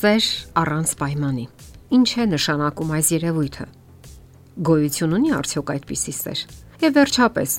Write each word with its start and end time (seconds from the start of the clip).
Սեր 0.00 0.26
առանց 0.56 0.92
պայմանի։ 0.96 1.42
Ինչ 1.92 2.10
է 2.22 2.24
նշանակում 2.30 2.92
այս 2.96 3.08
երևույթը։ 3.12 3.66
Գոյություն 4.64 5.16
ունի 5.18 5.32
արդյոք 5.36 5.72
այդպիսի 5.74 6.14
սեր։ 6.16 6.44
Եվ 6.86 6.94
վերջապես, 6.96 7.56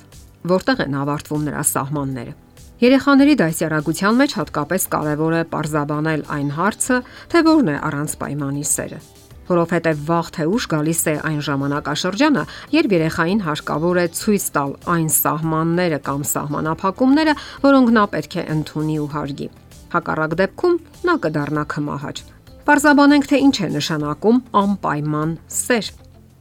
որտեղ 0.50 0.82
են 0.88 0.96
ավարտվում 1.02 1.46
նրա 1.52 1.62
սահմանները։ 1.70 2.34
Երեխաների 2.82 3.38
դասյարակության 3.44 4.20
մեջ 4.24 4.36
հատկապես 4.42 4.90
կարևոր 4.98 5.38
է 5.38 5.44
parzabanել 5.54 6.26
այն 6.42 6.52
հարցը, 6.58 7.00
թե 7.30 7.46
որն 7.52 7.70
է 7.70 7.78
առանց 7.92 8.18
պայմանի 8.26 8.66
սերը 8.72 9.02
որովհետև 9.52 10.04
վաղ 10.08 10.28
թե 10.32 10.44
ուշ 10.48 10.66
գալիս 10.72 11.02
է 11.12 11.16
այն 11.28 11.40
ժամանակաշրջանը, 11.46 12.44
երբ 12.72 12.94
երեխային 12.96 13.42
հարկավոր 13.46 13.98
է 14.00 14.06
ցույց 14.16 14.46
տալ 14.56 14.76
այն 14.96 15.10
սահմանները 15.12 16.00
կամ 16.08 16.22
սահմանափակումները, 16.32 17.34
որոնք 17.66 17.92
նա 18.00 18.06
պետք 18.16 18.38
է 18.40 18.46
ընդունի 18.56 18.98
ու 19.02 19.10
հարգի։ 19.12 19.50
Հակառակ 19.92 20.36
դեպքում 20.40 20.78
նա 21.08 21.16
կդառնա 21.26 21.64
քմահաճ։ 21.74 22.22
Պարզաբանենք, 22.72 23.26
թե 23.28 23.38
ինչ 23.44 23.58
է 23.66 23.68
նշանակում 23.68 24.38
անպայման 24.56 25.32
սեր 25.52 25.88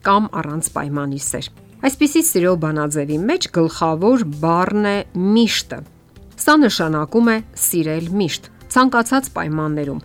կամ 0.06 0.26
առանց 0.38 0.66
պայմանի 0.76 1.16
սեր։ 1.26 1.46
Այսպիսի 1.88 2.20
սիրո 2.28 2.52
բանաձևի 2.62 3.16
մեջ 3.30 3.48
գլխավոր 3.56 4.22
բառն 4.44 4.84
է 4.86 4.92
միշտը։ 5.34 5.78
Սա 6.44 6.54
նշանակում 6.62 7.30
է 7.32 7.34
սիրել 7.64 8.06
միշտ, 8.20 8.46
ցանկացած 8.76 9.30
պայմաններում, 9.40 10.04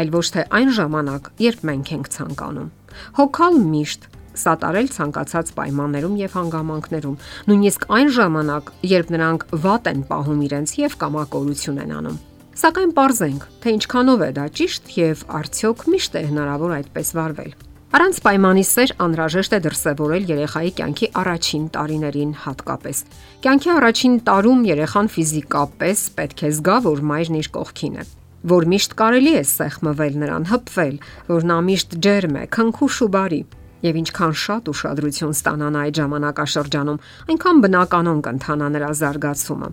այլ 0.00 0.10
ոչ 0.16 0.24
թե 0.34 0.44
այն 0.58 0.74
ժամանակ, 0.80 1.30
երբ 1.46 1.62
մենք 1.70 1.92
ենք 1.94 2.10
ցանկանում։ 2.18 2.72
Հոգալ 3.20 3.60
միշտ, 3.70 4.08
սատարել 4.42 4.90
ցանկացած 4.96 5.54
պայմաններում 5.60 6.18
եւ 6.24 6.34
հանգամանքներում, 6.40 7.14
նույնիսկ 7.46 7.86
այն 8.00 8.10
ժամանակ, 8.18 8.74
երբ 8.96 9.14
նրանք 9.14 9.46
վատ 9.70 9.94
են 9.94 10.02
պահում 10.10 10.42
իրենց 10.50 10.74
եւ 10.82 10.98
կամակորություն 11.04 11.80
են 11.86 11.96
անում։ 12.00 12.18
Սակայն 12.60 12.90
parzենք, 12.92 13.44
թե 13.64 13.72
ինչքանով 13.72 14.22
է 14.26 14.26
դա 14.36 14.42
ճիշտ 14.58 14.88
եւ 14.92 15.20
արդյոք 15.38 15.84
միշտ 15.88 16.16
է 16.18 16.22
հնարավոր 16.28 16.72
այդպես 16.76 17.12
վարվել։ 17.16 17.54
Առանց 17.96 18.18
պայմանի 18.26 18.64
սեր 18.68 18.92
անհրաժեշտ 19.04 19.54
է 19.56 19.60
դրսևորել 19.64 20.26
երեխայի 20.28 20.72
կյանքի 20.80 21.08
առաջին 21.22 21.64
տարիներին 21.76 22.34
հատկապես։ 22.44 23.00
Կյանքի 23.48 23.72
առաջին 23.76 24.18
տարում 24.28 24.60
երեխան 24.68 25.10
ֆիզիկապես 25.16 26.04
պետք 26.20 26.44
է 26.44 26.52
զգա, 26.60 26.76
որ 26.90 27.02
մայրն 27.10 27.40
իր 27.40 27.50
կողքին 27.56 27.96
է, 27.96 28.04
որ 28.52 28.68
միշտ 28.76 28.96
կարելի 29.00 29.34
է 29.40 29.44
սեղմվել 29.56 30.14
նրան, 30.20 30.48
հպվել, 30.52 30.96
որ 31.32 31.50
նա 31.50 31.60
միշտ 31.70 32.00
ջերմ 32.04 32.40
է, 32.44 32.46
քնքուշ 32.60 33.04
ու 33.08 33.12
բարի։ 33.16 33.42
Եվ 33.80 33.98
ինչքան 34.04 34.34
շատ 34.44 34.66
ուշադրություն 34.68 35.36
ստանան 35.40 35.76
այդ 35.80 36.00
ժամանակաշրջանում, 36.04 37.04
այնքան 37.32 37.62
բնականon 37.64 38.18
կընթանա 38.28 38.68
նրա 38.76 38.90
զարգացումը։ 39.00 39.70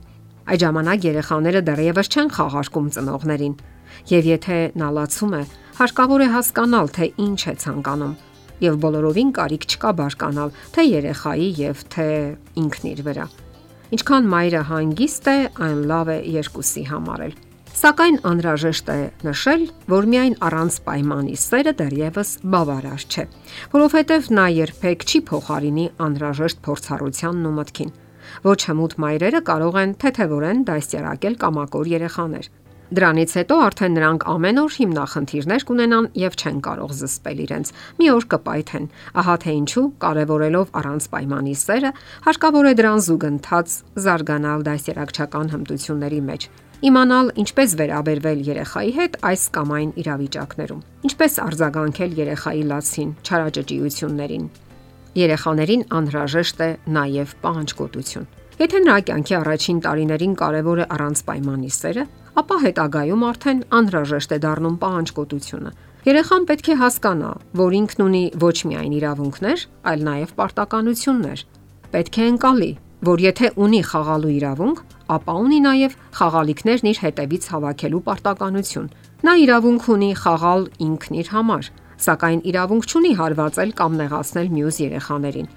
Այդ 0.47 0.61
ժամանակ 0.63 1.05
երեխաները 1.07 1.61
դեռևս 1.67 2.09
չեն 2.13 2.29
խաղարկում 2.37 2.87
ծնողներին, 2.95 3.55
եւ 4.11 4.29
եթե 4.31 4.59
նա 4.79 4.91
լացում 4.95 5.33
է, 5.35 5.41
հարկավոր 5.81 6.23
է 6.23 6.27
հասկանալ, 6.37 6.93
թե 6.95 7.09
ինչ 7.27 7.41
է 7.51 7.53
ցանկանում 7.63 8.15
եւ 8.63 8.77
բոլորովին 8.81 9.33
կարիք 9.37 9.65
չկա 9.69 9.91
բարկանալ 9.97 10.53
թե 10.73 10.85
երեխայի 10.87 11.49
եւ 11.61 11.83
թե 11.93 12.07
ինքն 12.61 12.87
իր 12.91 13.01
վրա։ 13.07 13.25
Ինչքան 13.97 14.31
մայրը 14.33 14.61
հանգիստ 14.71 15.27
է, 15.31 15.35
այն 15.67 15.83
լավ 15.91 16.09
է 16.11 16.17
երկուսի 16.37 16.83
համար 16.87 17.21
էլ։ 17.27 17.35
Սակայն 17.77 18.17
անհրաժեշտ 18.25 18.87
է 18.89 18.97
նշել, 19.27 19.63
որ 19.93 20.07
միայն 20.11 20.35
առանց 20.47 20.77
պայմանի 20.87 21.35
սերը 21.37 21.73
դեռևս 21.77 22.31
բավարար 22.55 23.05
չէ, 23.05 23.25
որովհետև 23.75 24.31
նա 24.33 24.47
երբեք 24.57 25.05
չի 25.05 25.21
փոխարինի 25.29 25.85
անհրաժեշտ 26.07 26.63
փորձառությանն 26.67 27.47
ու 27.47 27.55
մտքին 27.61 27.93
Ոչ 28.47 28.59
հմուտ 28.67 28.95
մայրերը 29.03 29.41
կարող 29.49 29.81
են 29.83 29.97
թեթևորեն 30.03 30.63
դաստիարակել 30.71 31.41
կամակոր 31.43 31.91
երեխաներ։ 31.97 32.49
Դրանից 32.87 33.31
հետո 33.35 33.55
արդեն 33.65 33.95
նրանք 33.97 34.25
ամեն 34.31 34.59
օր 34.61 34.75
հիմնախնդիրներ 34.79 35.63
կունենան 35.67 36.05
եւ 36.21 36.35
չեն 36.39 36.59
կարող 36.67 36.91
զսպել 36.95 37.39
իրենց։ 37.43 37.71
Մի 37.99 38.07
օր 38.13 38.27
կպայթեն։ 38.31 38.85
Ահա 39.21 39.35
թե 39.43 39.55
ինչու, 39.57 39.83
կարևորելով 40.03 40.71
առանց 40.81 41.07
պայմանի 41.11 41.55
սերը, 41.67 41.91
հարկավոր 42.27 42.69
է 42.71 42.73
դրան 42.79 43.03
զուգընթաց 43.07 43.75
զարգանալ 44.07 44.63
դասերակցական 44.67 45.51
հմտությունների 45.57 46.21
մեջ։ 46.31 46.47
Իմանալ 46.87 47.33
ինչպես 47.41 47.71
վերաբերվել 47.81 48.41
երեխայի 48.47 48.91
հետ 49.01 49.19
այս 49.27 49.43
կամ 49.57 49.71
այն 49.77 49.91
իրավիճակներում։ 49.97 50.81
Ինչպես 51.09 51.37
արձագանքել 51.47 52.17
երեխայի 52.21 52.63
լացին, 52.71 53.11
չարաճճիություններին, 53.27 54.45
Երեխաներին 55.15 55.83
անհրաժեշտ 55.97 56.61
է 56.67 56.69
նաև 56.97 57.35
պահանջկոտություն։ 57.43 58.27
Եթե 58.57 58.79
նրա 58.83 58.97
կյանքի 59.07 59.35
առաջին 59.37 59.79
տարիներին 59.85 60.33
կարևոր 60.41 60.79
է 60.81 60.85
առանց 60.97 61.19
պայմանի 61.27 61.71
սերը, 61.77 62.03
ապա 62.41 62.55
հետագայում 62.63 63.25
արդեն 63.27 63.59
անհրաժեշտ 63.77 64.33
է 64.33 64.39
դառնում 64.47 64.77
պահանջկոտությունը։ 64.81 65.71
Երեխան 66.07 66.43
պետք 66.49 66.67
է 66.67 66.75
հասկանա, 66.81 67.31
որ 67.61 67.77
ինքն 67.77 68.03
ունի 68.07 68.23
ոչ 68.41 68.57
միայն 68.71 68.93
իրավունքներ, 68.97 69.63
այլ 69.91 70.03
նաև 70.07 70.35
պարտականություններ։ 70.37 71.41
Պետք 71.93 72.17
է 72.17 72.27
ընկալի, 72.33 72.71
որ 73.07 73.23
եթե 73.27 73.49
ունի 73.61 73.81
խաղալու 73.87 74.31
իրավունք, 74.37 74.79
ապա 75.17 75.33
ունի 75.47 75.59
նաև 75.67 75.97
խաղալիքներն 76.17 76.89
իր 76.91 77.01
հետևից 77.03 77.43
հավաքելու 77.53 78.01
պարտականություն։ 78.07 78.87
Նա 79.27 79.33
իրավունք 79.43 79.89
ունի 79.97 80.09
խաղալ 80.21 80.63
ինքն 80.87 81.19
իր 81.21 81.29
համար, 81.37 81.69
սակայն 82.05 82.41
իրավունք 82.51 82.87
չունի 82.87 83.13
հարվածել 83.21 83.71
կամ 83.77 83.95
նեղացնել 84.01 84.49
մյուս 84.57 84.81
երեխաներին։ 84.85 85.47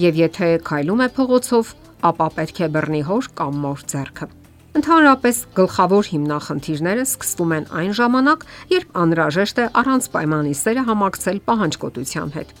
Եվ 0.00 0.20
եթե 0.20 0.50
քայլում 0.66 1.00
է 1.06 1.08
փողոցով, 1.16 1.72
ապա 2.10 2.26
պետք 2.36 2.60
է 2.60 2.68
բռնի 2.76 3.02
հոր 3.10 3.30
կամ 3.40 3.56
մոր 3.64 3.82
ձեռքը։ 3.90 4.28
Ընդհանրապես 4.70 5.38
գլխավոր 5.58 6.08
հիմնախնդիրները 6.14 7.04
սկսվում 7.08 7.54
են 7.56 7.64
այն 7.80 7.94
ժամանակ, 7.98 8.44
երբ 8.70 8.98
անհրաժեշտ 9.02 9.58
է 9.58 9.64
առանց 9.80 10.06
պայմանի 10.14 10.52
սերը 10.60 10.84
համակցել 10.90 11.40
պահանջկոտության 11.50 12.30
հետ։ 12.36 12.52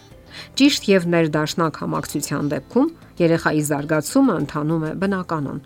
Ճիշտ 0.58 0.88
եւ 0.90 1.06
ներդաշնակ 1.14 1.78
համակցության 1.84 2.50
դեպքում 2.50 2.90
երեխայի 3.20 3.62
զարգացումը 3.70 4.34
ընթանում 4.42 4.84
է 4.90 4.92
բնականon։ 5.04 5.60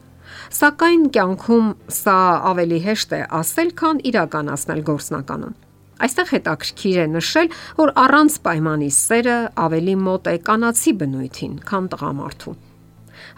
Սակայն 0.59 1.03
կյանքում 1.17 1.67
սա 1.97 2.19
ավելի 2.53 2.79
հեշտ 2.85 3.15
է 3.15 3.21
ասել, 3.41 3.71
քան 3.81 4.01
իրականացնել 4.13 4.81
գործնականում։ 4.89 5.57
Այստեղ 6.03 6.31
հետաքրքիր 6.35 6.97
է 6.99 7.07
նշել, 7.15 7.51
որ 7.79 7.91
առանց 8.03 8.37
պայմանի 8.45 8.91
սերը 8.99 9.39
ավելի 9.65 9.97
մոտ 10.05 10.31
է 10.33 10.37
կանացի 10.49 10.93
բնույթին, 11.01 11.53
քան 11.71 11.85
տղամարդու։ 11.95 12.55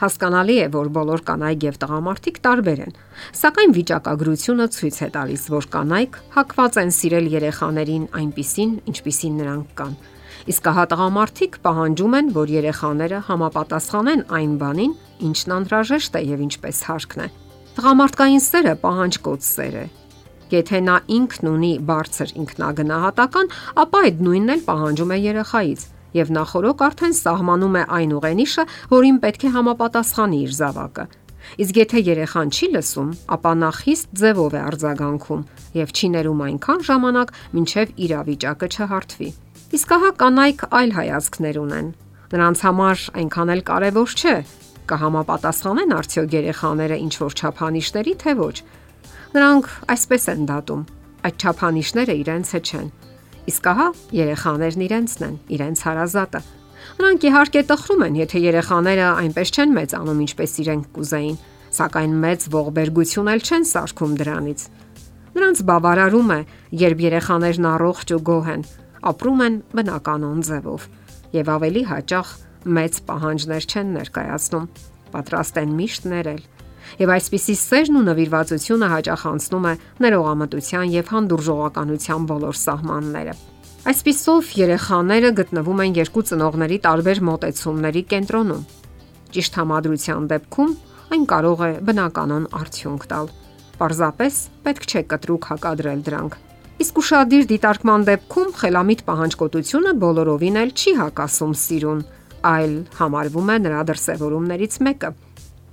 Հասկանալի 0.00 0.56
է, 0.60 0.66
որ 0.72 0.88
բոլոր 0.96 1.22
կանայք 1.28 1.66
եւ 1.66 1.76
տղամարդիկ 1.82 2.38
տարբեր 2.46 2.80
են, 2.86 2.96
սակայն 3.40 3.74
վիճակագրությունը 3.76 4.66
ցույց 4.76 4.96
է 4.96 5.08
տալիս, 5.16 5.44
որ 5.52 5.68
կանայք 5.76 6.18
հակված 6.36 6.78
են 6.82 6.92
սիրել 6.96 7.30
երեխաներին 7.36 8.04
այնպիսին, 8.20 8.72
ինչպիսին 8.92 9.38
նրանք 9.40 9.74
կան։ 9.80 9.94
Իսկ 10.52 10.68
հա 10.76 10.84
տղամարդիկ 10.92 11.60
պահանջում 11.64 12.16
են, 12.16 12.26
որ 12.36 12.52
երեխաները 12.56 13.20
համապատասխանեն 13.30 14.24
այն 14.36 14.52
բանին, 14.60 14.92
ինչն 15.26 15.54
անհրաժեշտ 15.56 16.18
է 16.20 16.22
եւ 16.36 16.42
ինչպես 16.46 16.82
հարկն 16.86 17.24
է։ 17.24 17.28
Տղամարդկային 17.76 18.44
սերը 18.46 18.74
պահանջկոտ 18.84 19.46
սեր 19.46 19.74
է, 19.80 19.86
Եթե 20.52 20.78
նա 20.86 20.96
ինքն 21.10 21.48
ունի 21.50 21.72
բարձր 21.90 22.32
ինքնագնահատական, 22.38 23.48
ապա 23.82 24.02
այդ 24.06 24.20
նույնն 24.26 24.52
էլ 24.54 24.60
պահանջում 24.66 25.14
է 25.16 25.18
երեխայից 25.26 25.86
եւ 26.16 26.30
նախորոք 26.36 26.82
արդեն 26.86 27.14
սահմանում 27.18 27.76
է 27.76 27.82
այն 27.96 28.12
ուղենիշը, 28.16 28.64
որին 28.92 29.18
պետք 29.26 29.46
է 29.46 29.50
համապատասխանի 29.56 30.38
իր 30.46 30.52
զավակը։ 30.56 31.06
Իսկ 31.62 31.80
եթե 31.82 32.00
երեխան 32.06 32.48
չի 32.56 32.68
լսում, 32.74 33.10
ապա 33.36 33.52
նա 33.58 33.70
խիստ 33.80 34.08
ձևով 34.22 34.54
է 34.56 34.62
արձագանքում 34.66 35.42
եւ 35.76 35.92
չի 35.96 36.08
ներում 36.14 36.40
այնքան 36.46 36.80
ժամանակ, 36.86 37.34
մինչեւ 37.56 37.92
իրավիճակը 38.06 38.66
չհարթվի։ 38.76 39.28
Իսկ 39.76 39.94
ահա 39.96 40.10
կանայք 40.22 40.64
այլ 40.78 40.90
հայացքներ 40.96 41.60
ունեն։ 41.66 41.88
Նրանց 42.26 42.58
համար 42.66 43.04
այնքան 43.22 43.52
էլ 43.54 43.62
կարևոր 43.66 44.16
չէ, 44.16 44.34
կհամապատասխանեն 44.90 45.94
արդյոք 45.96 46.34
երեխաները 46.36 46.96
ինչ 47.06 47.14
որ 47.22 47.36
չափանիշների, 47.36 48.14
թե 48.22 48.34
ոչ։ 48.42 48.56
Նրանք 49.36 49.66
այսպես 49.92 50.24
են 50.32 50.44
դատում. 50.48 50.82
այդ 51.26 51.34
ճափանիշները 51.42 52.14
իրենցը 52.22 52.58
չեն։ 52.66 52.86
Իսկ 53.50 53.64
ահա 53.72 53.88
երեխաներն 54.16 54.84
իրենցն 54.86 55.24
են, 55.26 55.34
իրենց 55.56 55.78
հարազատը։ 55.86 56.40
Նրանք 56.96 57.26
իհարկե 57.26 57.62
տխրում 57.70 58.04
են, 58.06 58.16
եթե 58.22 58.38
երեխաները 58.46 59.06
այնպես 59.26 59.52
չեն 59.56 59.74
մեծանում, 59.76 60.22
ինչպես 60.26 60.52
իրենք 60.62 60.88
կուզեին, 60.96 61.36
սակայն 61.76 62.14
մեծ 62.24 62.40
ողբերգություն 62.56 63.30
էլ 63.34 63.44
չեն 63.44 63.64
սարքում 63.76 64.16
դրանից։ 64.22 64.60
Նրանց 65.36 65.62
բավարարում 65.68 66.30
է, 66.32 66.40
երբ 66.86 66.98
երեխաներն 67.06 67.70
առողջ 67.76 68.08
ու 68.16 68.22
գոհ 68.30 68.46
են, 68.56 68.66
ապրում 69.12 69.40
են 69.46 69.54
բնականon 69.76 70.38
ձևով 70.46 70.82
եւ 71.36 71.46
ավելի 71.56 71.82
հաճախ 71.92 72.28
մեծ 72.76 72.92
պահանջներ 73.10 73.64
չեն 73.66 73.88
ներկայացնում, 74.00 74.70
պատրաստ 75.12 75.58
են 75.60 75.74
միշտ 75.76 76.12
ներել 76.14 76.44
Եվ 77.00 77.12
այսպիսի 77.16 77.56
սերն 77.60 77.98
ու 78.00 78.04
նվիրվածությունը 78.06 78.88
հաճախ 78.92 79.26
անցնում 79.32 79.66
է 79.66 79.74
ներողամտության 80.06 80.94
եւ 80.96 81.12
հանդուրժողականության 81.16 82.26
բոլոր 82.30 82.58
սահմանները։ 82.62 83.34
Այսպիսով 83.86 84.48
երեխաները 84.58 85.30
գտնվում 85.38 85.82
են 85.84 85.92
երկու 86.00 86.24
ծնողների 86.30 86.78
տարբեր 86.86 87.20
մոտեցումների 87.26 88.02
կենտրոնում։ 88.10 88.64
Ճիշտ 89.36 89.58
համադրության 89.60 90.26
դեպքում 90.32 90.72
այն 91.16 91.26
կարող 91.30 91.62
է 91.66 91.70
բնականon 91.86 92.48
արդյունք 92.60 93.06
տալ։ 93.12 93.30
Պարզապես 93.76 94.40
պետք 94.66 94.86
չէ 94.90 95.02
կտրուկ 95.12 95.48
հակադրել 95.52 96.02
դրանք։ 96.06 96.36
Իսկ 96.76 96.98
ուրشادիր 97.00 97.46
դիտարկման 97.52 98.02
դեպքում 98.10 98.50
խելամիտ 98.60 99.04
պահանջկոտությունը 99.06 99.92
բոլորովին 100.02 100.58
էլ 100.60 100.72
չի 100.76 100.92
հակասում 100.98 101.54
սիրուն, 101.62 102.02
այլ 102.50 102.74
համարվում 102.98 103.52
է 103.54 103.56
նրա 103.66 103.86
դրսևորումներից 103.92 104.76
մեկը։ 104.88 105.10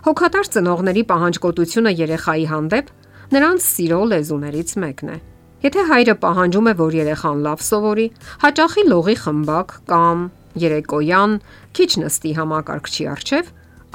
Հոգատար 0.04 0.48
ծնողների 0.52 1.02
պահանջկոտությունը 1.08 1.92
երեխայի 1.96 2.42
հանդեպ 2.52 2.90
նրանց 3.32 3.66
սիրո 3.66 4.00
լեզուներից 4.12 4.72
մեկն 4.84 5.12
է։ 5.14 5.20
Եթե 5.64 5.84
հայրը 5.88 6.16
պահանջում 6.24 6.66
է, 6.68 6.74
որ 6.82 6.96
երեխան 6.98 7.44
լավ 7.46 7.62
սովորի, 7.64 8.08
հաճախի 8.42 8.84
լողի 8.90 9.16
խմբակ 9.22 9.72
կամ 9.94 10.26
երեկոյան 10.64 11.36
քիչ 11.80 11.88
նստի 12.04 12.34
համակարգչի 12.40 13.08
առջև, 13.14 13.52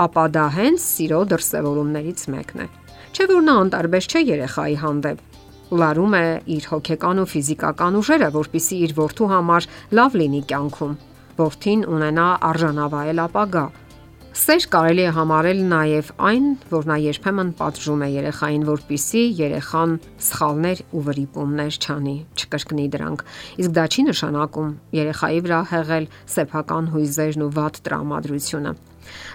ապա 0.09 0.25
դա 0.33 0.47
հենց 0.57 0.87
սիրո 0.87 1.21
դրսևորումներից 1.33 2.25
մեկն 2.33 2.63
է։ 2.65 2.69
Չէ՞ 3.13 3.27
որ 3.29 3.45
նա 3.45 3.57
անտարբեր 3.69 4.09
չէ 4.09 4.23
երեխայի 4.33 4.79
հանդեպ, 4.81 5.21
լարում 5.83 6.17
է 6.17 6.25
իր 6.57 6.71
հոգեկան 6.73 7.21
ու 7.21 7.29
ֆիզիկական 7.37 8.01
ուժերը, 8.01 8.31
որpիսի 8.39 8.81
իր 8.89 8.97
որդու 8.97 9.29
համար 9.35 9.69
լավ 9.99 10.17
լինի 10.23 10.43
կյանքում, 10.49 10.97
որդին 11.37 11.85
ունենա 11.99 12.29
արժանավայել 12.49 13.23
ապագա։ 13.29 13.67
Սեր 14.39 14.65
կարելի 14.71 15.03
է 15.03 15.13
համարել 15.17 15.61
նաև 15.67 16.11
այն, 16.29 16.45
որ 16.71 16.85
նա 16.87 16.97
երբեմն 17.03 17.49
պատժում 17.59 18.05
է 18.07 18.09
երեխային, 18.13 18.67
որpիսի 18.69 19.23
երեխան 19.35 19.97
սխալներ 20.29 20.83
ու 20.95 21.03
վրիպումներ 21.09 21.79
չանի, 21.83 22.15
չկրկնի 22.39 22.85
դրանք։ 22.95 23.25
Իսկ 23.65 23.75
դա 23.81 23.87
չի 23.91 24.05
նշանակում 24.13 24.71
երեխայի 24.99 25.43
վրա 25.49 25.59
հեղել 25.73 26.07
սեփական 26.37 26.93
հույզերն 26.95 27.45
ու 27.49 27.51
վատ 27.59 27.83
տրամադրությունը։ 27.89 28.75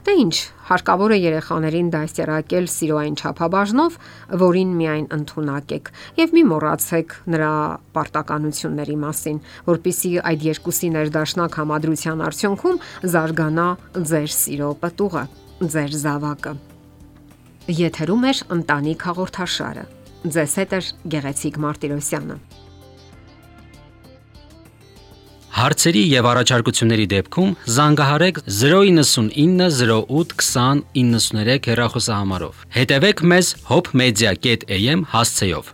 Դե 0.03 0.13
ի՞նչ, 0.23 0.35
հարկավոր 0.67 1.13
է 1.15 1.17
երեխաներին 1.23 1.91
դաստիարակել 1.93 2.67
սիրո 2.73 2.97
այն 3.03 3.15
չափաբաժնով, 3.19 3.95
որին 4.43 4.73
միայն 4.79 5.07
ընդունակ 5.17 5.73
եք, 5.77 5.91
եւ 6.19 6.35
մի 6.37 6.43
մոռացեք 6.51 7.15
նրա 7.33 7.53
պարտականությունների 7.95 8.97
մասին, 9.03 9.39
որpիսի 9.69 10.11
այդ 10.33 10.45
երկուսի 10.49 10.91
ներդաշնակ 10.97 11.57
համադրության 11.63 12.23
արդյունքում 12.27 12.81
զարգանա 13.15 13.67
ձեր 14.13 14.29
սիրո 14.43 14.69
պտուղը, 14.83 15.25
ձեր 15.73 15.97
զավակը։ 16.03 16.55
Եթերում 17.63 18.23
է 18.27 18.31
ընտանիք 18.57 19.07
հաղորդաշարը։ 19.07 19.85
Ձեզ 20.23 20.53
հետ 20.59 20.73
է 20.75 20.79
Գեղեցիկ 21.13 21.57
Մարտիրոսյանը։ 21.63 22.35
Հարցերի 25.63 26.01
եւ 26.11 26.25
առաջարկությունների 26.27 27.03
դեպքում 27.13 27.51
զանգահարեք 27.75 28.39
099 28.55 29.69
008 29.77 30.33
2093 30.43 31.69
հեռախոսահամարով։ 31.71 32.65
Հետևեք 32.79 33.23
մեզ 33.31 33.53
hopmedia.am 33.69 35.07
հասցեով։ 35.13 35.71